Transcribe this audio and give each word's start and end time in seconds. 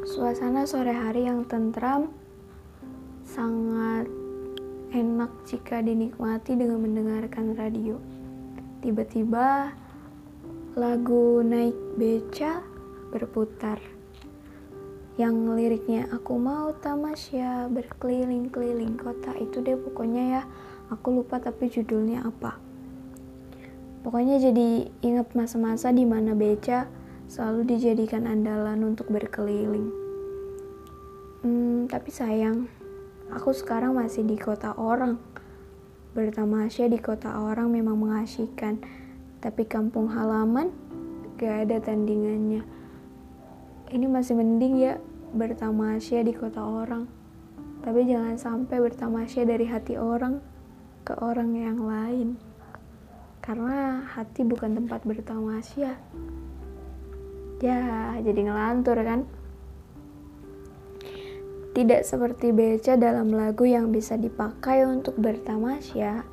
Suasana 0.00 0.64
sore 0.64 0.96
hari 0.96 1.28
yang 1.28 1.44
tentram 1.44 2.08
sangat 3.20 4.08
enak 4.96 5.28
jika 5.44 5.84
dinikmati 5.84 6.56
dengan 6.56 6.80
mendengarkan 6.80 7.52
radio. 7.52 8.00
Tiba-tiba 8.80 9.76
lagu 10.72 11.44
Naik 11.44 11.76
Beca 12.00 12.64
berputar. 13.12 13.76
Yang 15.20 15.36
liriknya 15.52 16.08
aku 16.08 16.40
mau 16.40 16.72
tamasya 16.80 17.68
berkeliling-keliling 17.68 18.96
kota 18.96 19.36
itu 19.36 19.60
deh 19.60 19.76
pokoknya 19.76 20.40
ya. 20.40 20.42
Aku 20.88 21.12
lupa 21.12 21.44
tapi 21.44 21.68
judulnya 21.68 22.24
apa. 22.24 22.56
Pokoknya 24.00 24.40
jadi 24.40 24.88
ingat 25.04 25.36
masa-masa 25.36 25.92
di 25.92 26.08
mana 26.08 26.32
beca 26.32 26.88
selalu 27.28 27.76
dijadikan 27.76 28.26
andalan 28.26 28.82
untuk 28.82 29.12
berkeliling. 29.12 29.99
Hmm, 31.40 31.88
tapi 31.88 32.12
sayang, 32.12 32.68
aku 33.32 33.56
sekarang 33.56 33.96
masih 33.96 34.26
di 34.28 34.36
kota 34.36 34.76
orang. 34.76 35.16
Bertamasya 36.12 36.90
di 36.90 37.00
kota 37.00 37.40
orang 37.40 37.72
memang 37.72 37.96
mengasyikan, 37.96 38.82
tapi 39.40 39.64
kampung 39.64 40.10
halaman 40.10 40.68
gak 41.40 41.64
ada 41.64 41.80
tandingannya. 41.80 42.60
Ini 43.90 44.06
masih 44.06 44.36
mending 44.36 44.74
ya 44.78 45.00
bertamasya 45.32 46.26
di 46.26 46.36
kota 46.36 46.60
orang. 46.60 47.08
Tapi 47.80 48.04
jangan 48.04 48.36
sampai 48.36 48.76
bertamasya 48.76 49.48
dari 49.48 49.64
hati 49.64 49.96
orang 49.96 50.44
ke 51.08 51.16
orang 51.16 51.56
yang 51.56 51.80
lain 51.80 52.36
karena 53.40 54.04
hati 54.04 54.44
bukan 54.44 54.76
tempat 54.76 55.00
bertamasya 55.02 55.96
ya 57.58 57.82
jadi 58.20 58.40
ngelantur 58.46 59.00
kan 59.00 59.24
tidak 61.70 62.02
seperti 62.02 62.50
beca 62.50 62.98
dalam 62.98 63.30
lagu 63.30 63.62
yang 63.62 63.94
bisa 63.94 64.18
dipakai 64.18 64.82
untuk 64.82 65.14
bertamasya. 65.18 66.26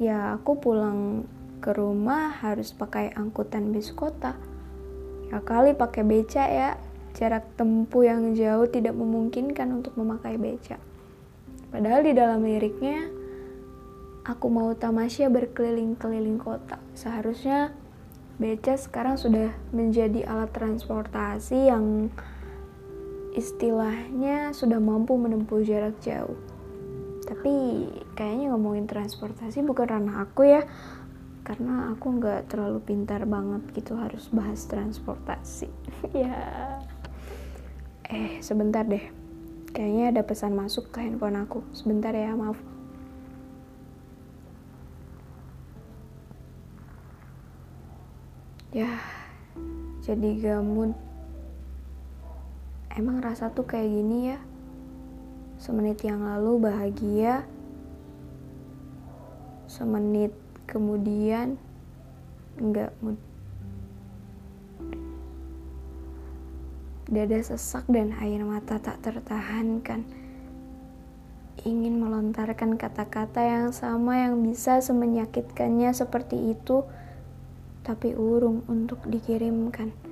Ya 0.00 0.18
aku 0.32 0.56
pulang 0.56 1.28
ke 1.60 1.72
rumah 1.76 2.32
harus 2.40 2.72
pakai 2.72 3.12
angkutan 3.12 3.72
bis 3.72 3.92
kota. 3.92 4.36
Ya 5.28 5.44
kali 5.44 5.76
pakai 5.76 6.04
beca 6.04 6.44
ya. 6.48 6.70
Jarak 7.16 7.48
tempuh 7.56 8.04
yang 8.04 8.36
jauh 8.36 8.68
tidak 8.68 8.92
memungkinkan 8.92 9.72
untuk 9.72 9.96
memakai 9.96 10.36
beca. 10.36 10.76
Padahal 11.72 12.04
di 12.04 12.12
dalam 12.12 12.44
liriknya 12.44 13.08
aku 14.24 14.52
mau 14.52 14.72
tamasya 14.76 15.32
berkeliling-keliling 15.32 16.36
kota. 16.36 16.76
Seharusnya 16.92 17.72
beca 18.36 18.76
sekarang 18.76 19.16
sudah 19.16 19.52
menjadi 19.72 20.28
alat 20.28 20.52
transportasi 20.52 21.72
yang 21.72 22.12
istilahnya 23.36 24.56
sudah 24.56 24.80
mampu 24.80 25.14
menempuh 25.14 25.60
jarak 25.60 26.00
jauh. 26.00 26.34
Tapi 27.28 27.86
kayaknya 28.16 28.50
ngomongin 28.56 28.88
transportasi 28.88 29.60
bukan 29.62 29.86
ranah 29.86 30.24
aku 30.24 30.48
ya, 30.48 30.64
karena 31.44 31.92
aku 31.92 32.16
nggak 32.16 32.48
terlalu 32.48 32.80
pintar 32.80 33.28
banget 33.28 33.62
gitu 33.76 33.94
harus 33.94 34.32
bahas 34.32 34.64
transportasi. 34.64 35.68
ya, 36.24 36.34
eh 38.08 38.40
sebentar 38.40 38.88
deh, 38.88 39.04
kayaknya 39.76 40.16
ada 40.16 40.22
pesan 40.24 40.56
masuk 40.56 40.88
ke 40.88 41.04
handphone 41.04 41.36
aku. 41.36 41.60
Sebentar 41.76 42.16
ya, 42.16 42.32
maaf. 42.32 42.56
ya 48.76 48.92
jadi 50.04 50.36
gamun 50.36 50.92
emang 52.96 53.20
rasa 53.20 53.52
tuh 53.52 53.68
kayak 53.68 53.92
gini 53.92 54.18
ya? 54.32 54.40
Semenit 55.60 56.00
yang 56.02 56.24
lalu 56.24 56.66
bahagia. 56.68 57.44
Semenit 59.68 60.32
kemudian 60.64 61.60
enggak 62.56 62.96
mood 63.04 63.20
dada 67.06 67.38
sesak 67.38 67.86
dan 67.86 68.10
air 68.18 68.42
mata 68.42 68.82
tak 68.82 68.98
tertahankan. 69.04 70.02
Ingin 71.62 72.02
melontarkan 72.02 72.74
kata-kata 72.74 73.42
yang 73.42 73.68
sama 73.70 74.26
yang 74.26 74.42
bisa 74.42 74.82
semenyakitkannya 74.82 75.94
seperti 75.94 76.52
itu 76.52 76.82
tapi 77.86 78.18
urung 78.18 78.66
untuk 78.66 78.98
dikirimkan. 79.06 80.05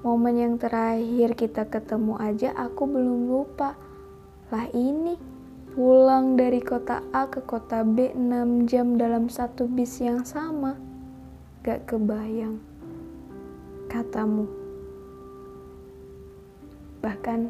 Momen 0.00 0.40
yang 0.40 0.56
terakhir 0.56 1.36
kita 1.36 1.68
ketemu 1.68 2.16
aja 2.16 2.56
aku 2.56 2.88
belum 2.88 3.28
lupa. 3.28 3.76
Lah 4.48 4.64
ini, 4.72 5.20
pulang 5.76 6.40
dari 6.40 6.64
kota 6.64 7.04
A 7.12 7.28
ke 7.28 7.44
kota 7.44 7.84
B 7.84 8.08
6 8.16 8.64
jam 8.64 8.96
dalam 8.96 9.28
satu 9.28 9.68
bis 9.68 10.00
yang 10.00 10.24
sama. 10.24 10.80
Gak 11.60 11.84
kebayang. 11.84 12.64
Katamu. 13.92 14.48
Bahkan, 17.04 17.40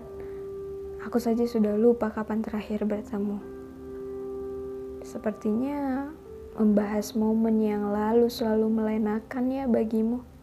aku 1.06 1.22
saja 1.22 1.46
sudah 1.46 1.78
lupa 1.78 2.10
kapan 2.10 2.42
terakhir 2.42 2.82
bertemu. 2.82 3.38
Sepertinya 5.06 6.10
membahas 6.58 7.14
momen 7.14 7.62
yang 7.62 7.94
lalu 7.94 8.26
selalu 8.26 8.66
melenakan 8.74 9.44
ya 9.54 9.70
bagimu. 9.70 10.39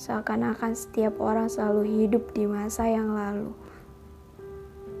Seakan-akan 0.00 0.72
setiap 0.72 1.20
orang 1.20 1.52
selalu 1.52 2.08
hidup 2.08 2.32
di 2.32 2.48
masa 2.48 2.88
yang 2.88 3.12
lalu. 3.12 3.52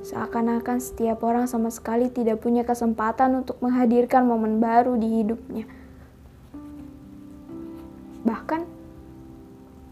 Seakan-akan 0.04 0.76
setiap 0.76 1.24
orang 1.24 1.48
sama 1.48 1.72
sekali 1.72 2.12
tidak 2.12 2.44
punya 2.44 2.68
kesempatan 2.68 3.40
untuk 3.40 3.56
menghadirkan 3.64 4.28
momen 4.28 4.60
baru 4.60 5.00
di 5.00 5.24
hidupnya. 5.24 5.64
Bahkan 8.28 8.68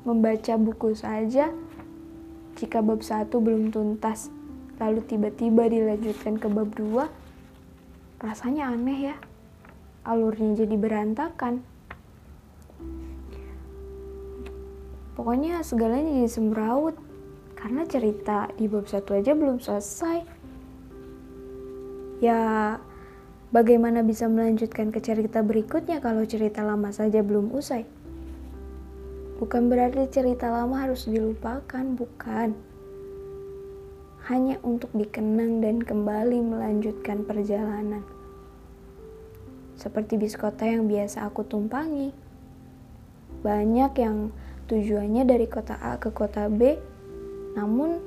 membaca 0.04 0.54
buku 0.60 0.92
saja 0.92 1.56
jika 2.60 2.84
bab 2.84 3.00
satu 3.00 3.40
belum 3.40 3.72
tuntas, 3.72 4.28
lalu 4.76 5.00
tiba-tiba 5.08 5.72
dilanjutkan 5.72 6.36
ke 6.36 6.52
bab 6.52 6.68
dua, 6.76 7.08
rasanya 8.20 8.76
aneh 8.76 9.14
ya 9.14 9.16
alurnya 10.04 10.64
jadi 10.64 10.76
berantakan 10.76 11.64
pokoknya 15.18 15.66
segalanya 15.66 16.22
jadi 16.22 16.30
semrawut 16.30 16.94
karena 17.58 17.82
cerita 17.90 18.46
di 18.54 18.70
bab 18.70 18.86
satu 18.86 19.18
aja 19.18 19.34
belum 19.34 19.58
selesai 19.58 20.22
ya 22.22 22.78
bagaimana 23.50 24.06
bisa 24.06 24.30
melanjutkan 24.30 24.94
ke 24.94 25.02
cerita 25.02 25.42
berikutnya 25.42 25.98
kalau 25.98 26.22
cerita 26.22 26.62
lama 26.62 26.94
saja 26.94 27.18
belum 27.26 27.50
usai 27.50 27.82
bukan 29.42 29.66
berarti 29.66 30.06
cerita 30.06 30.54
lama 30.54 30.86
harus 30.86 31.10
dilupakan 31.10 31.82
bukan 31.98 32.54
hanya 34.28 34.60
untuk 34.60 34.92
dikenang 34.92 35.64
dan 35.64 35.80
kembali 35.80 36.44
melanjutkan 36.44 37.24
perjalanan. 37.24 38.04
Seperti 39.72 40.20
bis 40.20 40.36
kota 40.36 40.68
yang 40.68 40.84
biasa 40.84 41.24
aku 41.24 41.48
tumpangi. 41.48 42.12
Banyak 43.40 43.92
yang 43.96 44.28
tujuannya 44.68 45.24
dari 45.24 45.48
kota 45.48 45.80
A 45.80 45.96
ke 45.96 46.12
kota 46.12 46.52
B, 46.52 46.76
namun 47.56 47.98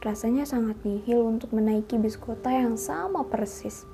rasanya 0.00 0.48
sangat 0.48 0.80
nihil 0.80 1.28
untuk 1.28 1.52
menaiki 1.52 2.00
bis 2.00 2.16
kota 2.16 2.48
yang 2.48 2.80
sama 2.80 3.22
persis. 3.28 3.84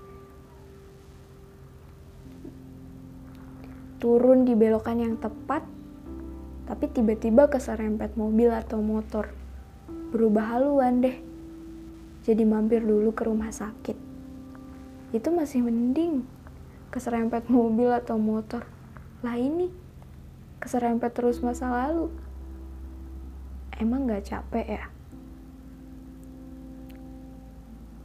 Turun 3.98 4.46
di 4.46 4.54
belokan 4.54 4.98
yang 5.02 5.14
tepat, 5.19 5.66
tapi 6.66 6.86
tiba-tiba 6.90 7.50
keserempet 7.50 8.14
mobil 8.14 8.54
atau 8.54 8.78
motor. 8.78 9.30
Berubah 10.14 10.58
haluan 10.58 11.02
deh 11.02 11.16
jadi 12.22 12.46
mampir 12.46 12.86
dulu 12.86 13.10
ke 13.10 13.26
rumah 13.26 13.50
sakit. 13.50 13.98
Itu 15.10 15.34
masih 15.34 15.66
mending 15.66 16.22
keserempet 16.94 17.50
mobil 17.50 17.90
atau 17.90 18.14
motor. 18.14 18.62
Lah 19.26 19.34
ini 19.34 19.81
keserempet 20.62 21.11
terus 21.11 21.43
masa 21.43 21.67
lalu. 21.67 22.14
Emang 23.75 24.06
gak 24.06 24.31
capek 24.31 24.79
ya? 24.79 24.85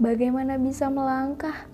Bagaimana 0.01 0.57
bisa 0.57 0.89
melangkah 0.89 1.69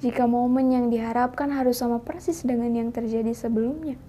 jika 0.00 0.24
momen 0.24 0.72
yang 0.72 0.86
diharapkan 0.88 1.52
harus 1.52 1.80
sama 1.80 2.00
persis 2.00 2.40
dengan 2.44 2.72
yang 2.72 2.88
terjadi 2.92 3.36
sebelumnya? 3.36 4.00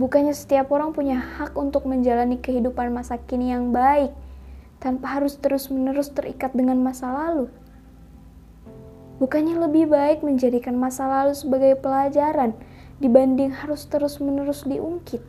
Bukannya 0.00 0.32
setiap 0.32 0.72
orang 0.72 0.96
punya 0.96 1.20
hak 1.20 1.52
untuk 1.60 1.84
menjalani 1.84 2.40
kehidupan 2.40 2.92
masa 2.96 3.20
kini 3.20 3.52
yang 3.52 3.76
baik, 3.76 4.16
tanpa 4.80 5.20
harus 5.20 5.36
terus-menerus 5.36 6.08
terikat 6.16 6.56
dengan 6.56 6.80
masa 6.80 7.12
lalu. 7.12 7.52
Bukannya 9.20 9.60
lebih 9.60 9.92
baik 9.92 10.24
menjadikan 10.24 10.74
masa 10.74 11.04
lalu 11.06 11.36
sebagai 11.36 11.76
pelajaran 11.78 12.56
dibanding 13.02 13.50
harus 13.50 13.82
terus-menerus 13.90 14.62
diungkit? 14.62 15.20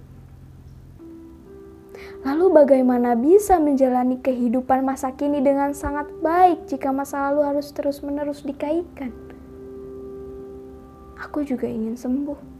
Lalu 2.23 2.55
bagaimana 2.55 3.17
bisa 3.19 3.59
menjalani 3.59 4.21
kehidupan 4.21 4.85
masa 4.85 5.11
kini 5.11 5.43
dengan 5.43 5.75
sangat 5.75 6.07
baik 6.21 6.69
jika 6.71 6.93
masa 6.93 7.33
lalu 7.33 7.43
harus 7.43 7.73
terus-menerus 7.75 8.45
dikaitkan? 8.45 9.11
Aku 11.19 11.41
juga 11.43 11.65
ingin 11.67 11.97
sembuh. 11.97 12.52